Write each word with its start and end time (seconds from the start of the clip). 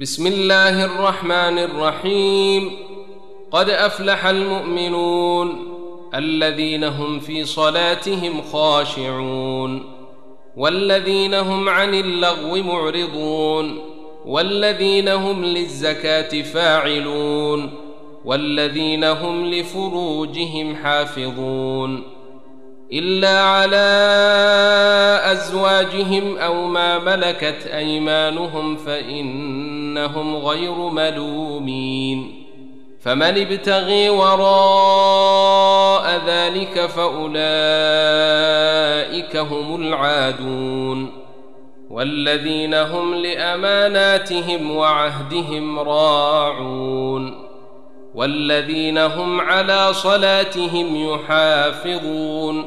بسم 0.00 0.26
الله 0.26 0.84
الرحمن 0.84 1.58
الرحيم. 1.58 2.70
قد 3.52 3.70
أفلح 3.70 4.26
المؤمنون 4.26 5.58
الذين 6.14 6.84
هم 6.84 7.20
في 7.20 7.44
صلاتهم 7.44 8.42
خاشعون 8.52 9.84
والذين 10.56 11.34
هم 11.34 11.68
عن 11.68 11.94
اللغو 11.94 12.62
معرضون 12.62 13.78
والذين 14.26 15.08
هم 15.08 15.44
للزكاة 15.44 16.42
فاعلون 16.42 17.70
والذين 18.24 19.04
هم 19.04 19.46
لفروجهم 19.46 20.76
حافظون. 20.76 22.18
إلا 22.92 23.40
على 23.40 23.88
أزواجهم 25.32 26.36
أو 26.38 26.66
ما 26.66 26.98
ملكت 26.98 27.66
أيمانهم 27.66 28.76
فانهم 29.98 30.36
غير 30.36 30.74
ملومين. 30.74 32.44
فمن 33.00 33.22
ابتغي 33.22 34.10
وراء 34.10 34.60
ذلك 36.26 36.86
فأولئك 36.86 37.36
هم 39.36 39.82
العادون. 39.82 41.10
والذين 41.90 42.74
هم 42.74 43.14
لأماناتهم 43.14 44.76
وعهدهم 44.76 45.78
راعون. 45.78 47.48
والذين 48.14 48.98
هم 48.98 49.40
على 49.40 49.92
صلاتهم 49.92 51.12
يحافظون. 51.12 52.64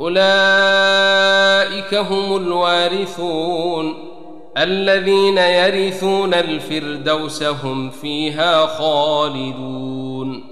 أولئك 0.00 1.94
هم 1.94 2.36
الوارثون. 2.36 4.15
الذين 4.56 5.38
يرثون 5.38 6.34
الفردوس 6.34 7.42
هم 7.42 7.90
فيها 7.90 8.66
خالدون. 8.66 10.44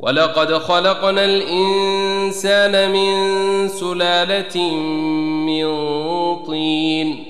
ولقد 0.00 0.52
خلقنا 0.54 1.24
الإنسان 1.24 2.92
من 2.92 3.68
سلالة 3.68 4.74
من 5.46 5.66
طين 6.46 7.24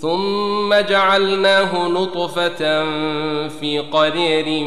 ثم 0.00 0.74
جعلناه 0.74 1.88
نطفة 1.88 2.84
في 3.48 3.78
قرير 3.92 4.64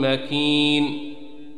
مكين. 0.00 1.13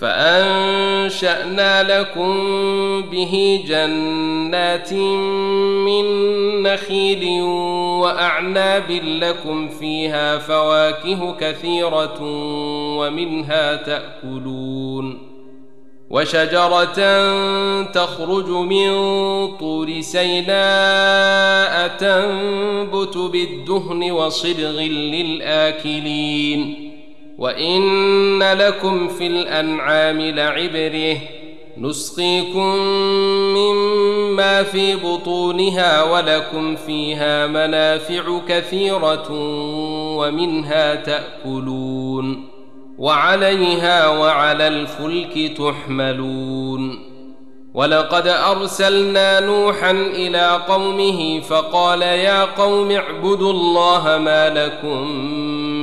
فأنشأنا 0.00 1.82
لكم 2.00 2.32
به 3.10 3.64
جنات 3.68 4.92
من 5.82 6.04
نخيل 6.62 7.42
وأعناب 8.02 8.90
لكم 8.90 9.68
فيها 9.68 10.38
فواكه 10.38 11.36
كثيرة 11.40 12.18
ومنها 12.98 13.76
تأكلون 13.76 15.28
وشجرة 16.10 17.22
تخرج 17.82 18.48
من 18.48 18.90
طور 19.56 20.00
سيناء 20.00 21.88
تنبت 21.88 23.16
بالدهن 23.16 24.10
وصبغ 24.10 24.80
للآكلين 25.12 26.87
وان 27.38 28.42
لكم 28.42 29.08
في 29.08 29.26
الانعام 29.26 30.20
لعبره 30.20 31.16
نسقيكم 31.78 32.76
مما 33.56 34.62
في 34.62 34.96
بطونها 34.96 36.02
ولكم 36.02 36.76
فيها 36.76 37.46
منافع 37.46 38.40
كثيره 38.48 39.26
ومنها 40.16 40.94
تاكلون 40.94 42.48
وعليها 42.98 44.08
وعلى 44.08 44.68
الفلك 44.68 45.56
تحملون 45.58 47.08
ولقد 47.74 48.26
ارسلنا 48.28 49.40
نوحا 49.40 49.90
إلى 49.90 50.60
قومه 50.68 51.40
فقال 51.40 52.02
يا 52.02 52.44
قوم 52.44 52.90
اعبدوا 52.90 53.52
الله 53.52 54.18
ما 54.18 54.48
لكم 54.48 55.08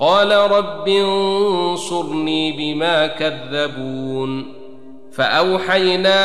قال 0.00 0.32
رب 0.32 0.88
انصرني 0.88 2.52
بما 2.52 3.06
كذبون 3.06 4.60
فأوحينا 5.12 6.20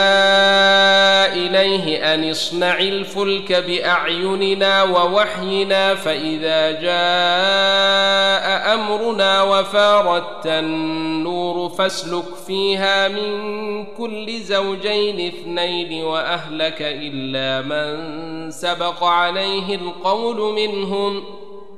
إليه 1.33 2.13
أن 2.13 2.29
اصنع 2.29 2.79
الفلك 2.79 3.53
بأعيننا 3.53 4.83
ووحينا 4.83 5.95
فإذا 5.95 6.71
جاء 6.71 8.45
أمرنا 8.73 9.43
وفارت 9.43 10.47
النور 10.47 11.69
فاسلك 11.69 12.35
فيها 12.47 13.07
من 13.07 13.85
كل 13.85 14.39
زوجين 14.39 15.27
اثنين 15.27 16.03
وأهلك 16.03 16.77
إلا 16.79 17.61
من 17.61 18.51
سبق 18.51 19.03
عليه 19.03 19.75
القول 19.75 20.53
منهم 20.53 21.23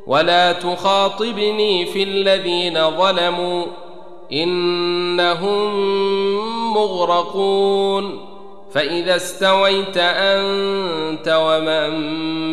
ولا 0.07 0.51
تخاطبني 0.51 1.85
في 1.85 2.03
الذين 2.03 2.91
ظلموا 2.97 3.65
إنهم 4.33 5.73
مغرقون. 6.73 8.27
فإذا 8.73 9.15
استويت 9.15 9.97
أنت 9.97 11.39
ومن 11.41 11.89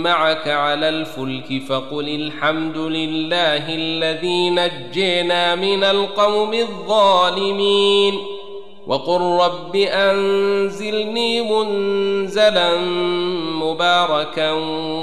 معك 0.03 0.49
على 0.49 0.89
الفلك 0.89 1.63
فقل 1.69 2.09
الحمد 2.09 2.77
لله 2.77 3.75
الذي 3.75 4.51
نجينا 4.51 5.55
من 5.55 5.85
القوم 5.85 6.55
الظالمين. 6.55 8.34
وقل 8.87 9.21
رب 9.21 9.77
أنزلني 9.77 11.43
منزلا 11.43 12.77
مباركا 13.63 14.51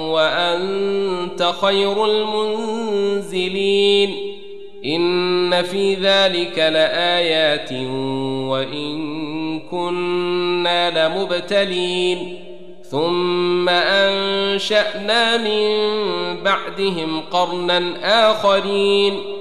وأنت 0.09 1.53
خير 1.61 2.05
المنزلين 2.05 3.61
إن 4.85 5.63
في 5.63 5.95
ذلك 5.95 6.57
لآيات 6.59 7.71
وإن 8.49 9.59
كنا 9.59 11.07
لمبتلين 11.07 12.37
ثم 12.91 13.69
أنشأنا 13.69 15.37
من 15.37 15.71
بعدهم 16.43 17.21
قرنا 17.31 17.81
آخرين 18.31 19.40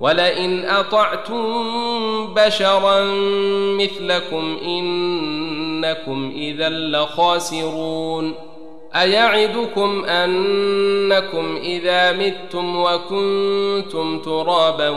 ولئن 0.00 0.64
أطعتم 0.64 1.44
بشرا 2.34 3.04
مثلكم 3.78 4.58
إنكم 4.64 6.32
إذا 6.36 6.68
لخاسرون 6.68 8.34
أيعدكم 8.94 10.04
أنكم 10.04 11.56
إذا 11.56 12.12
متم 12.12 12.76
وكنتم 12.76 14.18
ترابا 14.18 14.88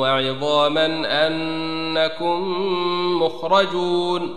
وعظاما 0.00 0.86
أنكم 1.26 2.42
مخرجون 3.22 4.34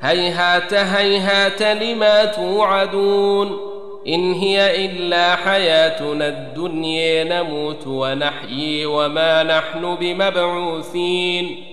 هيهات 0.00 0.74
هيهات 0.74 1.62
لما 1.62 2.24
توعدون 2.24 3.73
إن 4.08 4.32
هي 4.32 4.84
إلا 4.84 5.36
حياتنا 5.36 6.28
الدنيا 6.28 7.24
نموت 7.24 7.86
ونحيي 7.86 8.86
وما 8.86 9.42
نحن 9.42 9.94
بمبعوثين. 9.94 11.64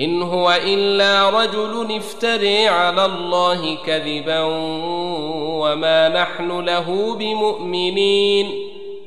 إن 0.00 0.22
هو 0.22 0.58
إلا 0.66 1.30
رجل 1.30 1.96
افتري 1.96 2.68
على 2.68 3.04
الله 3.04 3.76
كذبا 3.86 4.40
وما 5.60 6.08
نحن 6.08 6.60
له 6.60 7.16
بمؤمنين. 7.18 8.50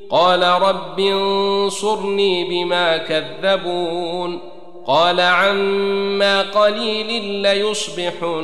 قال 0.09 0.43
رب 0.43 0.99
انصرني 0.99 2.43
بما 2.43 2.97
كذبون. 2.97 4.39
قال 4.87 5.19
عما 5.19 6.41
قليل 6.41 7.23
ليصبحن 7.23 8.43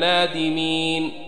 نادمين. 0.00 1.27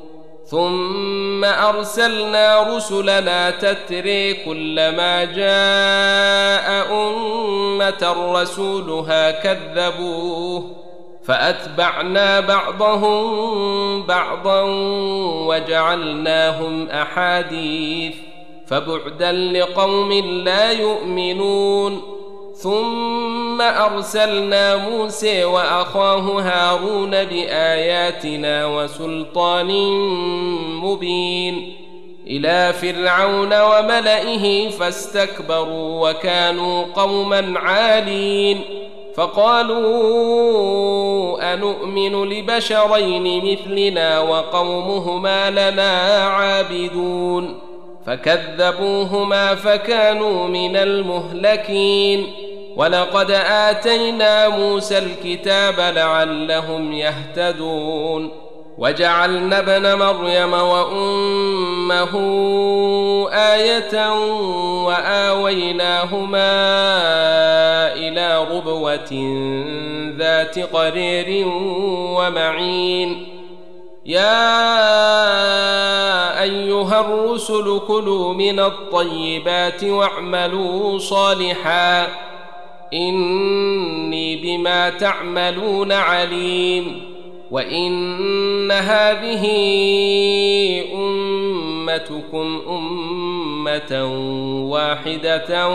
ثم 0.51 1.45
ارسلنا 1.45 2.75
رسلنا 2.75 3.51
تتري 3.51 4.33
كلما 4.33 5.23
جاء 5.23 6.93
امه 6.93 8.31
رسولها 8.33 9.31
كذبوه 9.31 10.75
فاتبعنا 11.23 12.39
بعضهم 12.39 14.03
بعضا 14.03 14.61
وجعلناهم 15.47 16.89
احاديث 16.89 18.15
فبعدا 18.67 19.31
لقوم 19.31 20.13
لا 20.43 20.71
يؤمنون 20.71 22.01
ثم 22.61 23.61
أرسلنا 23.61 24.89
موسى 24.89 25.43
وأخاه 25.43 26.41
هارون 26.41 27.11
بآياتنا 27.11 28.65
وسلطان 28.65 29.67
مبين 30.83 31.73
إلى 32.27 32.73
فرعون 32.73 33.53
وملئه 33.61 34.69
فاستكبروا 34.69 36.09
وكانوا 36.09 36.85
قوما 36.95 37.59
عالين 37.59 38.61
فقالوا 39.15 40.33
انومن 41.53 42.23
لبشرين 42.29 43.51
مثلنا 43.51 44.19
وقومهما 44.19 45.49
لنا 45.49 46.23
عابدون 46.27 47.59
فكذبوهما 48.05 49.55
فكانوا 49.55 50.47
من 50.47 50.75
المهلكين 50.75 52.27
ولقد 52.75 53.31
آتينا 53.31 54.49
موسى 54.49 54.97
الكتاب 54.97 55.79
لعلهم 55.79 56.93
يهتدون. 56.93 58.31
وجعلنا 58.77 59.59
ابن 59.59 59.95
مريم 59.95 60.53
وأمه 60.53 62.13
آية 63.31 64.11
وآويناهما 64.85 66.51
إلى 67.93 68.47
ربوة 68.51 69.11
ذات 70.17 70.59
قرير 70.59 71.47
ومعين. 72.17 73.27
يا 74.05 74.41
أيها 76.41 76.99
الرسل 76.99 77.81
كلوا 77.87 78.33
من 78.33 78.59
الطيبات 78.59 79.83
واعملوا 79.83 80.99
صالحا. 80.99 82.07
إني 82.93 84.35
بما 84.35 84.89
تعملون 84.89 85.91
عليم 85.91 87.11
وإن 87.51 88.71
هذه 88.71 89.45
أمتكم 90.93 92.61
أمة 92.69 94.05
واحدة 94.69 95.67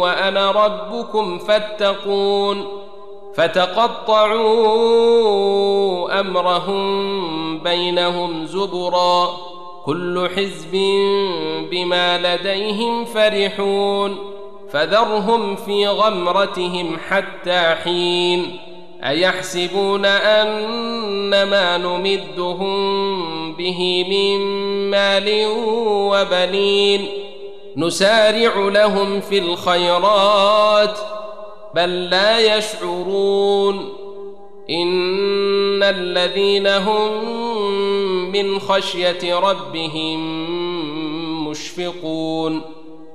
وأنا 0.00 0.50
ربكم 0.50 1.38
فاتقون 1.38 2.64
فتقطعوا 3.34 4.60
أمرهم 6.20 7.58
بينهم 7.58 8.46
زبرا 8.46 9.28
كل 9.84 10.28
حزب 10.36 10.72
بما 11.70 12.18
لديهم 12.18 13.04
فرحون 13.04 14.35
فذرهم 14.72 15.56
في 15.56 15.86
غمرتهم 15.86 16.96
حتى 17.08 17.74
حين 17.84 18.58
أيحسبون 19.04 20.04
ان 20.04 21.42
ما 21.42 21.78
نمدهم 21.78 23.56
به 23.56 24.04
من 24.08 24.40
مال 24.90 25.46
وبنين 25.86 27.08
نسارع 27.76 28.68
لهم 28.68 29.20
في 29.20 29.38
الخيرات 29.38 30.98
بل 31.74 32.10
لا 32.10 32.56
يشعرون 32.56 33.92
إن 34.70 35.82
الذين 35.82 36.66
هم 36.66 37.24
من 38.32 38.58
خشية 38.58 39.38
ربهم 39.38 40.20
مشفقون 41.48 42.75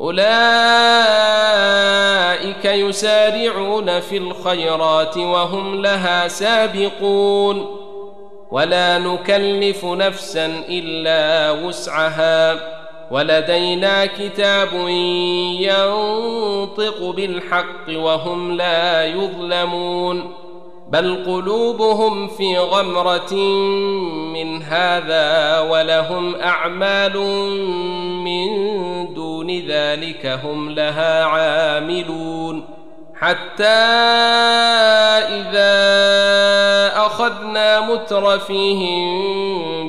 أولئك 0.00 0.24
يسارعون 2.64 4.00
في 4.00 4.16
الخيرات 4.16 5.16
وهم 5.16 5.82
لها 5.82 6.28
سابقون. 6.28 7.66
ولا 8.50 8.98
نكلف 8.98 9.84
نفسا 9.84 10.46
إلا 10.68 11.50
وسعها. 11.50 12.56
ولدينا 13.10 14.06
كتاب 14.06 14.68
ينطق 15.58 17.10
بالحق 17.16 17.88
وهم 17.88 18.52
لا 18.52 19.04
يظلمون. 19.06 20.34
بل 20.88 21.24
قلوبهم 21.26 22.28
في 22.28 22.58
غمرة 22.58 23.34
من 24.34 24.62
هذا 24.62 25.60
ولهم 25.60 26.34
أعمال 26.34 27.18
من 28.24 28.48
دون 29.48 29.66
ذلك 29.66 30.26
هم 30.44 30.70
لها 30.70 31.24
عاملون 31.24 32.64
حتى 33.14 33.64
إذا 35.24 35.76
أخذنا 36.96 37.80
مترفيهم 37.80 39.08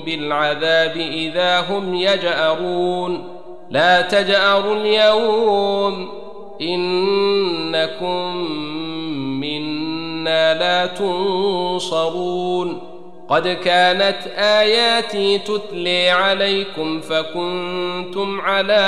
بالعذاب 0.01 0.97
إذا 0.97 1.59
هم 1.59 1.95
يجأرون. 1.95 3.39
لا 3.69 4.01
تجأروا 4.01 4.75
اليوم 4.75 6.09
إنكم 6.61 8.35
منا 9.39 10.53
لا 10.53 10.85
تنصرون. 10.85 12.81
قد 13.29 13.47
كانت 13.47 14.17
آياتي 14.37 15.37
تتلي 15.37 16.09
عليكم 16.09 17.01
فكنتم 17.01 18.41
على 18.41 18.81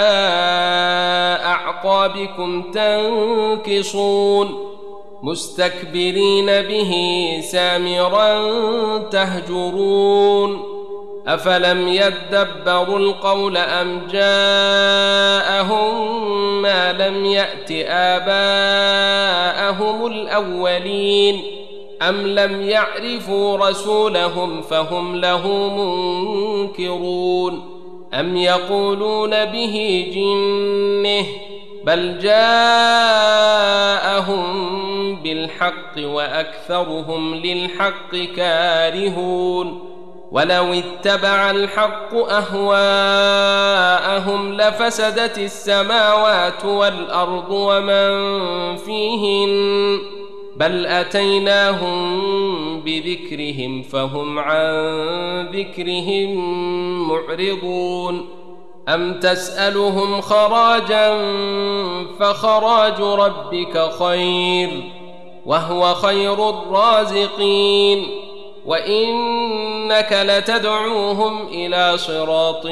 أعقابكم 1.46 2.72
تنكصون 2.72 4.72
مستكبرين 5.24 6.46
به 6.46 6.94
سامرا 7.52 8.38
تهجرون 8.98 10.64
أفلم 11.28 11.88
يدبروا 11.88 13.00
القول 13.00 13.58
أم 13.58 14.02
جاءهم 14.12 15.82
ما 16.62 16.94
لم 16.94 17.26
يأت 17.26 17.72
آباءهم 17.88 20.06
الأولين 20.06 21.61
ام 22.02 22.28
لم 22.28 22.62
يعرفوا 22.62 23.70
رسولهم 23.70 24.62
فهم 24.62 25.16
له 25.16 25.48
منكرون 26.68 27.82
ام 28.14 28.38
يقولون 28.38 29.46
به 29.46 30.08
جنه 30.16 31.26
بل 31.86 32.20
جاءهم 32.20 32.42
بالحق 35.16 35.98
واكثرهم 35.98 37.36
للحق 37.36 38.16
كارهون 38.36 39.92
ولو 40.32 40.74
اتبع 40.74 41.52
الحق 41.52 42.16
اهواءهم 42.16 43.34
لفسدت 44.54 45.38
السماوات 45.38 46.66
والارض 46.66 47.52
ومن 47.52 48.12
فيهن 48.78 50.21
بل 50.62 50.86
أتيناهم 50.86 52.22
بذكرهم 52.82 53.82
فهم 53.82 54.40
عن 54.40 55.48
ذكرهم 55.54 56.36
معرضون. 57.10 58.30
أم 58.90 59.20
تسألهم 59.20 60.22
خراجا 60.22 61.18
فخراج 62.20 63.02
ربك 63.02 63.92
خير 64.00 64.84
وهو 65.46 65.94
خير 65.94 66.50
الرازقين. 66.50 68.08
وإنك 68.66 70.24
لتدعوهم 70.24 71.48
إلى 71.48 71.98
صراط 71.98 72.68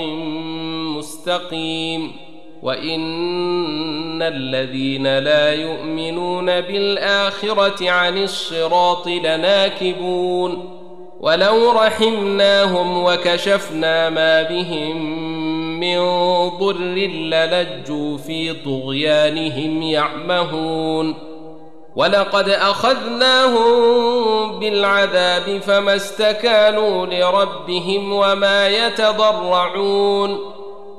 مستقيم. 0.98 2.29
وان 2.64 4.22
الذين 4.22 5.18
لا 5.18 5.54
يؤمنون 5.54 6.46
بالاخره 6.46 7.90
عن 7.90 8.24
الصراط 8.24 9.08
لناكبون 9.08 10.80
ولو 11.20 11.72
رحمناهم 11.72 13.04
وكشفنا 13.04 14.10
ما 14.10 14.44
بهم 14.44 15.20
من 15.80 16.00
ضر 16.50 16.78
للجوا 16.78 18.18
في 18.18 18.54
طغيانهم 18.54 19.82
يعمهون 19.82 21.16
ولقد 21.96 22.50
اخذناهم 22.50 23.70
بالعذاب 24.60 25.62
فما 25.62 25.96
استكانوا 25.96 27.06
لربهم 27.06 28.14
وما 28.14 28.68
يتضرعون 28.68 30.59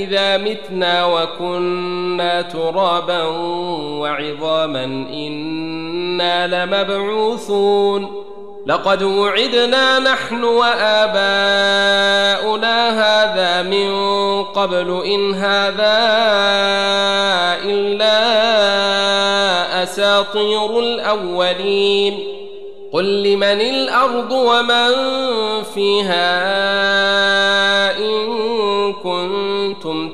أإذا 0.00 0.36
متنا 0.36 1.04
وكنا 1.04 2.42
ترابا 2.42 3.22
وعظاما 4.00 4.84
إنا 5.12 6.46
لمبعوثون 6.46 8.24
لقد 8.66 9.02
وعدنا 9.02 9.98
نحن 9.98 10.44
وآباؤنا 10.44 11.20
هذا 12.90 13.62
من 13.62 13.90
قبل 14.44 15.02
إن 15.04 15.34
هذا 15.34 15.98
إلا 17.64 18.22
أساطير 19.82 20.78
الأولين 20.80 22.18
قل 22.92 23.22
لمن 23.22 23.60
الأرض 23.60 24.32
ومن 24.32 24.92
فيها 25.74 27.19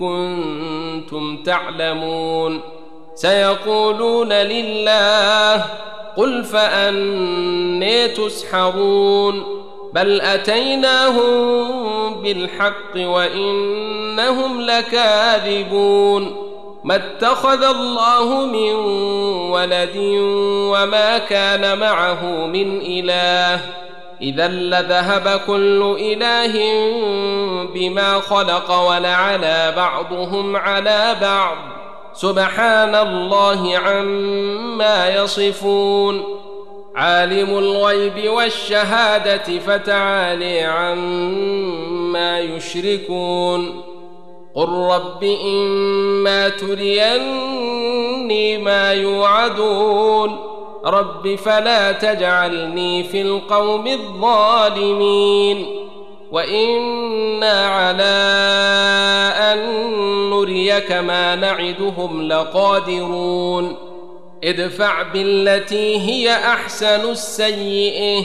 كنتم 0.00 1.42
تعلمون 1.42 2.60
سيقولون 3.14 4.32
لله 4.32 5.64
قل 6.16 6.44
فأني 6.44 8.08
تسحرون 8.08 9.60
بل 9.94 10.20
أتيناهم 10.20 11.60
بالحق 12.22 12.96
وإنهم 12.96 14.60
لكاذبون 14.60 16.36
ما 16.84 16.94
اتخذ 16.96 17.62
الله 17.62 18.46
من 18.46 18.74
ولد 19.50 19.96
وما 20.72 21.18
كان 21.18 21.78
معه 21.78 22.46
من 22.46 22.80
إله 22.80 23.60
إذا 24.22 24.48
لذهب 24.48 25.40
كل 25.46 25.96
إله 26.00 26.52
بما 27.74 28.20
خلق 28.20 28.72
ولعلى 28.72 29.72
بعضهم 29.76 30.56
على 30.56 31.16
بعض. 31.22 31.56
سبحان 32.14 32.94
الله 32.94 33.78
عما 33.78 35.08
يصفون. 35.08 36.24
عالم 36.96 37.58
الغيب 37.58 38.28
والشهادة 38.28 39.58
فتعالي 39.58 40.60
عما 40.60 42.40
يشركون. 42.40 43.82
قل 44.54 44.68
رب 44.68 45.24
إما 45.24 46.48
تريني 46.48 48.58
ما 48.58 48.92
يوعدون. 48.92 50.49
رب 50.84 51.34
فلا 51.34 51.92
تجعلني 51.92 53.04
في 53.04 53.22
القوم 53.22 53.86
الظالمين 53.86 55.66
وإنا 56.32 57.66
على 57.66 58.02
أن 59.36 59.58
نريك 60.30 60.92
ما 60.92 61.34
نعدهم 61.34 62.22
لقادرون 62.22 63.76
ادفع 64.44 65.02
بالتي 65.02 65.98
هي 65.98 66.32
أحسن 66.34 67.10
السيئة 67.10 68.24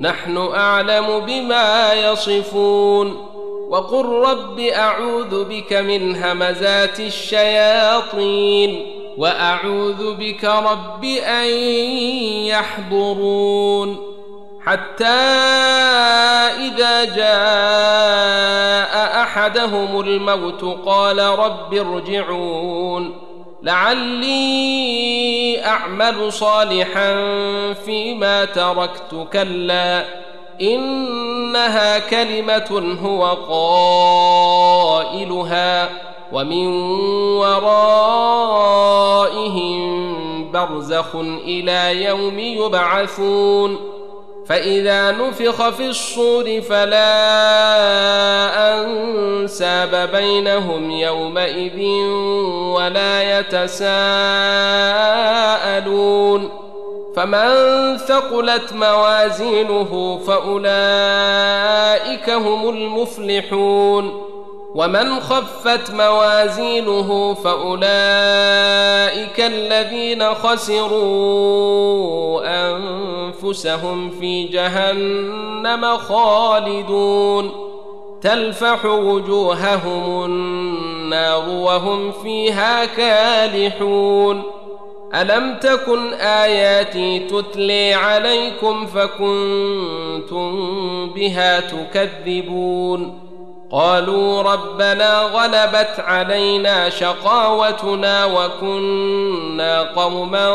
نحن 0.00 0.36
أعلم 0.36 1.20
بما 1.26 1.92
يصفون 1.92 3.26
وقل 3.68 4.04
رب 4.04 4.60
أعوذ 4.60 5.44
بك 5.44 5.72
من 5.72 6.16
همزات 6.16 7.00
الشياطين 7.00 8.95
وأعوذ 9.18 10.14
بك 10.14 10.44
رب 10.44 11.04
أن 11.04 11.46
يحضرون 12.46 14.16
حتى 14.66 15.04
إذا 16.66 17.04
جاء 17.04 18.86
أحدهم 19.22 20.00
الموت 20.00 20.64
قال 20.86 21.18
رب 21.18 21.74
ارجعون 21.74 23.26
لعلي 23.62 24.76
أعمل 25.66 26.32
صالحا 26.32 27.12
فيما 27.72 28.44
تركت 28.44 29.28
كلا 29.32 30.04
إنها 30.60 31.98
كلمة 31.98 32.98
هو 33.02 33.24
قائلها 35.08 35.88
ومن 36.32 36.66
ورائهم 37.36 38.16
برزخ 40.52 41.16
إلى 41.44 42.04
يوم 42.04 42.38
يبعثون 42.38 43.96
فإذا 44.46 45.10
نفخ 45.10 45.68
في 45.68 45.86
الصور 45.86 46.60
فلا 46.60 47.16
أنساب 48.74 50.10
بينهم 50.12 50.90
يومئذ 50.90 51.80
ولا 52.74 53.38
يتساءلون 53.38 53.86
فمن 57.16 57.96
ثقلت 57.96 58.72
موازينه 58.72 60.20
فأولئك 60.26 60.70
هم 62.30 62.68
المفلحون 62.68 64.25
ومن 64.76 65.20
خفت 65.20 65.90
موازينه 65.90 67.34
فأولئك 67.34 67.80
الذين 69.40 70.34
خسروا 70.34 71.62
أنفسهم 72.46 74.10
في 74.10 74.44
جهنم 74.44 75.96
خالدون. 75.96 77.50
تلفح 78.22 78.84
وجوههم 78.84 80.24
النار 80.24 81.48
وهم 81.48 82.12
فيها 82.12 82.84
كالحون. 82.84 84.42
ألم 85.14 85.56
تكن 85.60 86.12
آياتي 86.12 87.18
تتلي 87.18 87.94
عليكم 87.94 88.86
فكنتم 88.86 90.56
بها 91.10 91.60
تكذبون؟ 91.60 93.25
قالوا 93.72 94.42
ربنا 94.42 95.20
غلبت 95.20 95.94
علينا 95.98 96.90
شقاوتنا 96.90 98.24
وكنا 98.24 99.82
قوما 99.82 100.50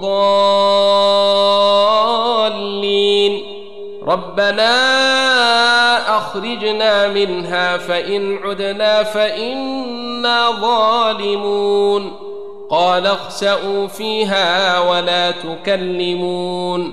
ضالين. 0.00 1.30
ربنا 4.06 4.70
أخرجنا 6.16 7.08
منها 7.08 7.76
فإن 7.76 8.38
عدنا 8.44 9.02
فإنا 9.02 10.50
ظالمون. 10.50 12.12
قال 12.70 13.06
اخسأوا 13.06 13.86
فيها 13.86 14.80
ولا 14.80 15.30
تكلمون. 15.30 16.92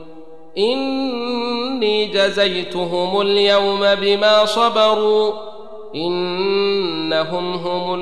إني 0.57 2.05
جزيتهم 2.05 3.21
اليوم 3.21 3.95
بما 3.95 4.45
صبروا 4.45 5.33
إنهم 5.95 7.53
هم 7.53 7.93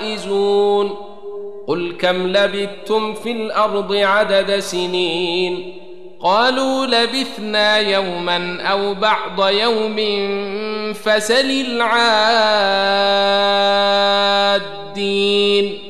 الفائزون 0.00 0.96
قل 1.66 1.92
كم 1.98 2.26
لبثتم 2.26 3.14
في 3.14 3.32
الأرض 3.32 3.94
عدد 3.94 4.58
سنين 4.58 5.74
قالوا 6.22 6.86
لبثنا 6.86 7.78
يوما 7.78 8.62
أو 8.62 8.94
بعض 8.94 9.48
يوم 9.50 9.96
فسل 10.94 11.50
العادين 14.70 15.89